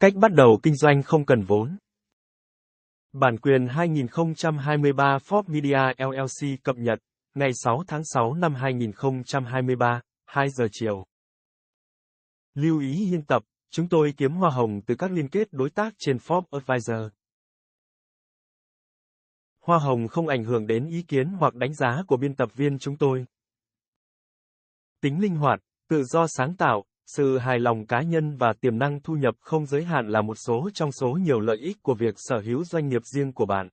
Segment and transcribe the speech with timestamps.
[0.00, 1.78] Cách bắt đầu kinh doanh không cần vốn.
[3.12, 6.98] Bản quyền 2023 Forbes Media LLC cập nhật,
[7.34, 11.04] ngày 6 tháng 6 năm 2023, 2 giờ chiều.
[12.54, 15.94] Lưu ý hiên tập, chúng tôi kiếm hoa hồng từ các liên kết đối tác
[15.98, 17.12] trên Forbes Advisor.
[19.60, 22.78] Hoa hồng không ảnh hưởng đến ý kiến hoặc đánh giá của biên tập viên
[22.78, 23.26] chúng tôi.
[25.00, 29.00] Tính linh hoạt, tự do sáng tạo, sự hài lòng cá nhân và tiềm năng
[29.00, 32.14] thu nhập không giới hạn là một số trong số nhiều lợi ích của việc
[32.16, 33.68] sở hữu doanh nghiệp riêng của bạn.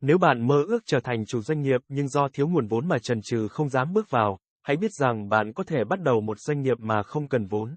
[0.00, 2.98] Nếu bạn mơ ước trở thành chủ doanh nghiệp nhưng do thiếu nguồn vốn mà
[2.98, 6.40] trần trừ không dám bước vào, hãy biết rằng bạn có thể bắt đầu một
[6.40, 7.76] doanh nghiệp mà không cần vốn.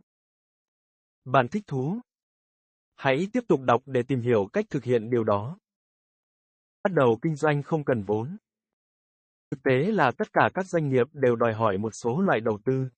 [1.26, 1.99] Bạn thích thú?
[2.96, 5.60] Hãy tiếp tục đọc để tìm hiểu cách thực hiện điều đó.
[6.84, 8.38] Bắt đầu kinh doanh không cần vốn.
[9.52, 12.60] Thực tế là tất cả các doanh nghiệp đều đòi hỏi một số loại đầu
[12.66, 12.90] tư.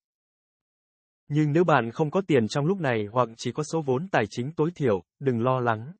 [1.28, 4.26] Nhưng nếu bạn không có tiền trong lúc này hoặc chỉ có số vốn tài
[4.30, 5.94] chính tối thiểu, đừng lo lắng.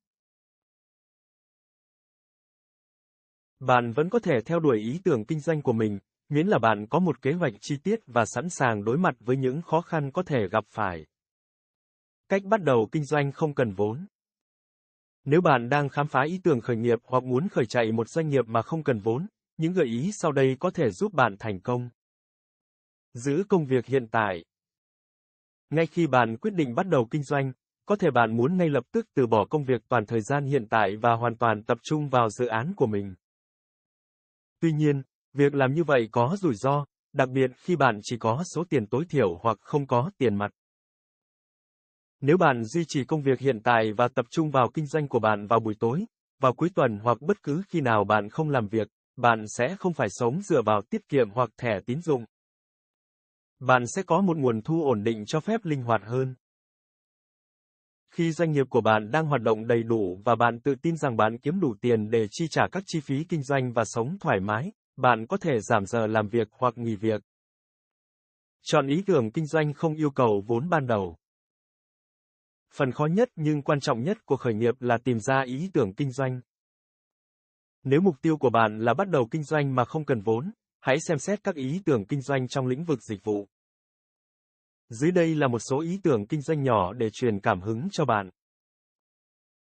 [3.60, 6.88] Bạn vẫn có thể theo đuổi ý tưởng kinh doanh của mình, miễn là bạn
[6.90, 10.12] có một kế hoạch chi tiết và sẵn sàng đối mặt với những khó khăn
[10.12, 11.06] có thể gặp phải.
[12.30, 14.06] Cách bắt đầu kinh doanh không cần vốn.
[15.26, 18.30] Nếu bạn đang khám phá ý tưởng khởi nghiệp hoặc muốn khởi chạy một doanh
[18.30, 21.60] nghiệp mà không cần vốn, những gợi ý sau đây có thể giúp bạn thành
[21.60, 21.90] công.
[23.14, 24.44] Giữ công việc hiện tại.
[25.70, 27.52] Ngay khi bạn quyết định bắt đầu kinh doanh,
[27.86, 30.68] có thể bạn muốn ngay lập tức từ bỏ công việc toàn thời gian hiện
[30.70, 33.16] tại và hoàn toàn tập trung vào dự án của mình.
[34.60, 35.02] Tuy nhiên,
[35.34, 38.88] việc làm như vậy có rủi ro, đặc biệt khi bạn chỉ có số tiền
[38.88, 40.52] tối thiểu hoặc không có tiền mặt.
[42.22, 45.20] Nếu bạn duy trì công việc hiện tại và tập trung vào kinh doanh của
[45.20, 46.06] bạn vào buổi tối,
[46.42, 49.94] vào cuối tuần hoặc bất cứ khi nào bạn không làm việc, bạn sẽ không
[49.94, 52.26] phải sống dựa vào tiết kiệm hoặc thẻ tín dụng.
[53.60, 56.36] Bạn sẽ có một nguồn thu ổn định cho phép linh hoạt hơn.
[58.10, 61.18] Khi doanh nghiệp của bạn đang hoạt động đầy đủ và bạn tự tin rằng
[61.18, 64.40] bạn kiếm đủ tiền để chi trả các chi phí kinh doanh và sống thoải
[64.40, 67.22] mái, bạn có thể giảm giờ làm việc hoặc nghỉ việc.
[68.62, 71.18] Chọn ý tưởng kinh doanh không yêu cầu vốn ban đầu.
[72.74, 75.94] Phần khó nhất nhưng quan trọng nhất của khởi nghiệp là tìm ra ý tưởng
[75.94, 76.42] kinh doanh.
[77.84, 81.00] Nếu mục tiêu của bạn là bắt đầu kinh doanh mà không cần vốn, hãy
[81.00, 83.48] xem xét các ý tưởng kinh doanh trong lĩnh vực dịch vụ.
[84.90, 88.06] Dưới đây là một số ý tưởng kinh doanh nhỏ để truyền cảm hứng cho
[88.06, 88.30] bạn.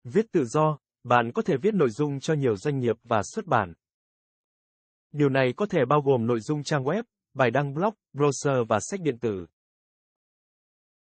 [0.04, 3.46] Viết tự do, bạn có thể viết nội dung cho nhiều doanh nghiệp và xuất
[3.46, 3.74] bản.
[5.12, 7.04] Điều này có thể bao gồm nội dung trang web,
[7.34, 9.46] bài đăng blog, browser và sách điện tử.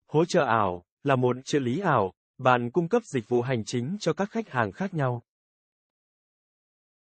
[0.06, 3.96] Hỗ trợ ảo là một trợ lý ảo, bạn cung cấp dịch vụ hành chính
[4.00, 5.22] cho các khách hàng khác nhau.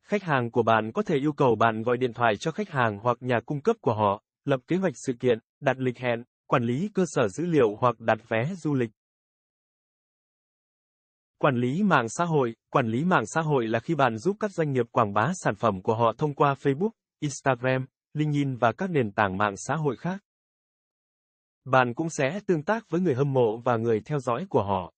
[0.03, 2.99] Khách hàng của bạn có thể yêu cầu bạn gọi điện thoại cho khách hàng
[2.99, 6.63] hoặc nhà cung cấp của họ, lập kế hoạch sự kiện, đặt lịch hẹn, quản
[6.63, 8.91] lý cơ sở dữ liệu hoặc đặt vé du lịch.
[11.37, 14.51] Quản lý mạng xã hội Quản lý mạng xã hội là khi bạn giúp các
[14.51, 18.89] doanh nghiệp quảng bá sản phẩm của họ thông qua Facebook, Instagram, LinkedIn và các
[18.89, 20.23] nền tảng mạng xã hội khác.
[21.65, 24.93] Bạn cũng sẽ tương tác với người hâm mộ và người theo dõi của họ.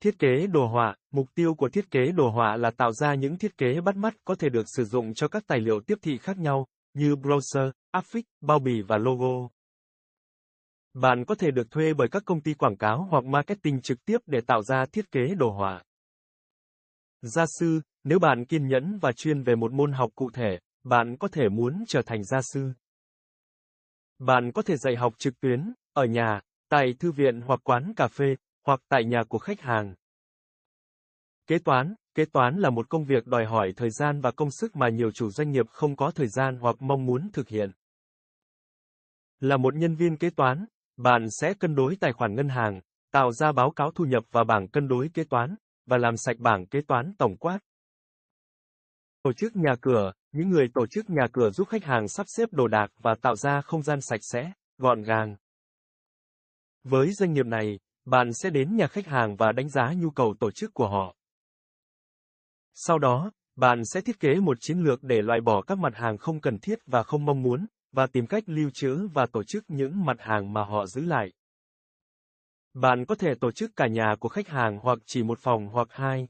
[0.00, 3.38] Thiết kế đồ họa Mục tiêu của thiết kế đồ họa là tạo ra những
[3.38, 6.18] thiết kế bắt mắt có thể được sử dụng cho các tài liệu tiếp thị
[6.18, 9.48] khác nhau, như browser, affix, bao bì và logo.
[10.94, 14.18] Bạn có thể được thuê bởi các công ty quảng cáo hoặc marketing trực tiếp
[14.26, 15.82] để tạo ra thiết kế đồ họa.
[17.22, 21.16] Gia sư, nếu bạn kiên nhẫn và chuyên về một môn học cụ thể, bạn
[21.20, 22.72] có thể muốn trở thành gia sư.
[24.18, 28.08] Bạn có thể dạy học trực tuyến, ở nhà, tại thư viện hoặc quán cà
[28.08, 29.94] phê, hoặc tại nhà của khách hàng.
[31.46, 34.76] Kế toán, kế toán là một công việc đòi hỏi thời gian và công sức
[34.76, 37.70] mà nhiều chủ doanh nghiệp không có thời gian hoặc mong muốn thực hiện.
[39.40, 40.66] Là một nhân viên kế toán,
[40.96, 42.80] bạn sẽ cân đối tài khoản ngân hàng,
[43.10, 45.54] tạo ra báo cáo thu nhập và bảng cân đối kế toán,
[45.86, 47.58] và làm sạch bảng kế toán tổng quát.
[49.22, 52.48] Tổ chức nhà cửa, những người tổ chức nhà cửa giúp khách hàng sắp xếp
[52.52, 55.36] đồ đạc và tạo ra không gian sạch sẽ, gọn gàng.
[56.84, 60.34] Với doanh nghiệp này, bạn sẽ đến nhà khách hàng và đánh giá nhu cầu
[60.40, 61.16] tổ chức của họ.
[62.74, 66.18] Sau đó, bạn sẽ thiết kế một chiến lược để loại bỏ các mặt hàng
[66.18, 69.64] không cần thiết và không mong muốn, và tìm cách lưu trữ và tổ chức
[69.68, 71.32] những mặt hàng mà họ giữ lại.
[72.74, 75.88] Bạn có thể tổ chức cả nhà của khách hàng hoặc chỉ một phòng hoặc
[75.90, 76.28] hai.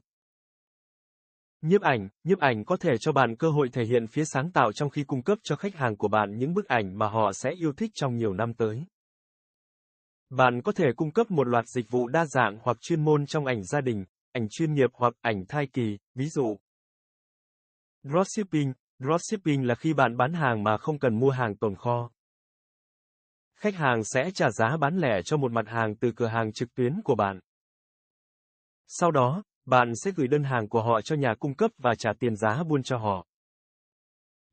[1.61, 4.71] Nhiếp ảnh, nhiếp ảnh có thể cho bạn cơ hội thể hiện phía sáng tạo
[4.73, 7.51] trong khi cung cấp cho khách hàng của bạn những bức ảnh mà họ sẽ
[7.51, 8.85] yêu thích trong nhiều năm tới.
[10.29, 13.45] Bạn có thể cung cấp một loạt dịch vụ đa dạng hoặc chuyên môn trong
[13.45, 16.57] ảnh gia đình, ảnh chuyên nghiệp hoặc ảnh thai kỳ, ví dụ.
[18.03, 22.11] Dropshipping Dropshipping là khi bạn bán hàng mà không cần mua hàng tồn kho.
[23.55, 26.75] khách hàng sẽ trả giá bán lẻ cho một mặt hàng từ cửa hàng trực
[26.75, 27.39] tuyến của bạn.
[28.87, 32.13] Sau đó, bạn sẽ gửi đơn hàng của họ cho nhà cung cấp và trả
[32.19, 33.27] tiền giá buôn cho họ.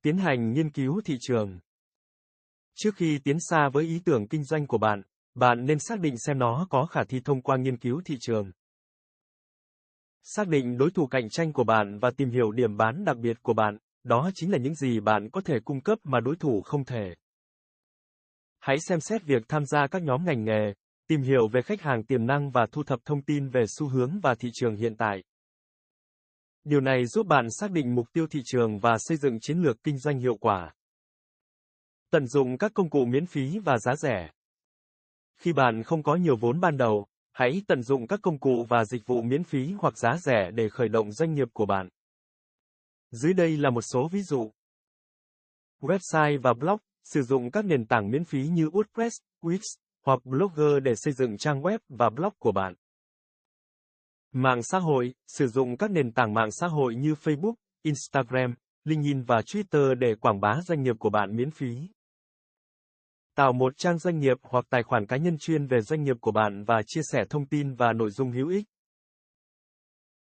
[0.03, 1.61] Tiến hành nghiên cứu thị trường.
[2.75, 5.03] Trước khi tiến xa với ý tưởng kinh doanh của bạn,
[5.34, 8.52] bạn nên xác định xem nó có khả thi thông qua nghiên cứu thị trường.
[10.23, 13.43] Xác định đối thủ cạnh tranh của bạn và tìm hiểu điểm bán đặc biệt
[13.43, 16.62] của bạn, đó chính là những gì bạn có thể cung cấp mà đối thủ
[16.62, 17.14] không thể.
[18.61, 20.73] Hãy xem xét việc tham gia các nhóm ngành nghề,
[21.06, 24.20] tìm hiểu về khách hàng tiềm năng và thu thập thông tin về xu hướng
[24.23, 25.23] và thị trường hiện tại.
[26.64, 29.82] Điều này giúp bạn xác định mục tiêu thị trường và xây dựng chiến lược
[29.82, 30.75] kinh doanh hiệu quả.
[32.11, 34.31] Tận dụng các công cụ miễn phí và giá rẻ.
[35.43, 38.85] Khi bạn không có nhiều vốn ban đầu, hãy tận dụng các công cụ và
[38.85, 41.89] dịch vụ miễn phí hoặc giá rẻ để khởi động doanh nghiệp của bạn.
[43.11, 44.50] Dưới đây là một số ví dụ.
[45.81, 49.11] Website và blog, sử dụng các nền tảng miễn phí như WordPress,
[49.43, 49.59] Wix
[50.05, 52.75] hoặc Blogger để xây dựng trang web và blog của bạn.
[54.33, 58.55] Mạng xã hội, sử dụng các nền tảng mạng xã hội như Facebook, Instagram,
[58.85, 61.89] LinkedIn và Twitter để quảng bá doanh nghiệp của bạn miễn phí.
[63.34, 66.32] Tạo một trang doanh nghiệp hoặc tài khoản cá nhân chuyên về doanh nghiệp của
[66.32, 68.64] bạn và chia sẻ thông tin và nội dung hữu ích.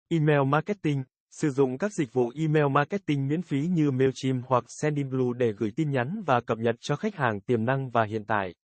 [0.09, 5.39] Email marketing, sử dụng các dịch vụ email marketing miễn phí như Mailchimp hoặc Sendinblue
[5.39, 8.55] để gửi tin nhắn và cập nhật cho khách hàng tiềm năng và hiện tại.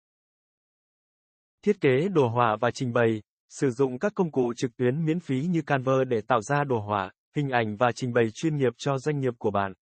[1.62, 5.20] Thiết kế đồ họa và trình bày, sử dụng các công cụ trực tuyến miễn
[5.20, 8.72] phí như Canva để tạo ra đồ họa, hình ảnh và trình bày chuyên nghiệp
[8.76, 9.72] cho doanh nghiệp của bạn.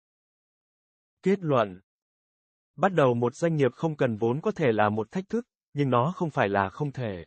[1.23, 1.81] Kết luận
[2.77, 5.91] Bắt đầu một doanh nghiệp không cần vốn có thể là một thách thức, nhưng
[5.91, 7.25] nó không phải là không thể.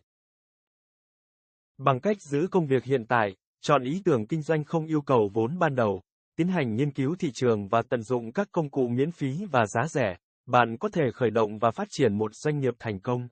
[1.77, 5.31] Bằng cách giữ công việc hiện tại, chọn ý tưởng kinh doanh không yêu cầu
[5.33, 6.01] vốn ban đầu,
[6.35, 9.65] tiến hành nghiên cứu thị trường và tận dụng các công cụ miễn phí và
[9.65, 13.27] giá rẻ, bạn có thể khởi động và phát triển một doanh nghiệp thành công.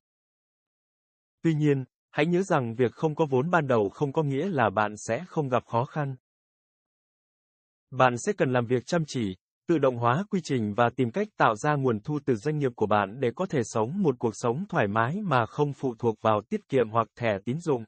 [1.41, 4.69] Tuy nhiên, hãy nhớ rằng việc không có vốn ban đầu không có nghĩa là
[4.69, 6.15] bạn sẽ không gặp khó khăn.
[7.89, 9.35] Bạn sẽ cần làm việc chăm chỉ,
[9.67, 12.71] tự động hóa quy trình và tìm cách tạo ra nguồn thu từ doanh nghiệp
[12.75, 16.21] của bạn để có thể sống một cuộc sống thoải mái mà không phụ thuộc
[16.21, 17.83] vào tiết kiệm hoặc thẻ tín dụng.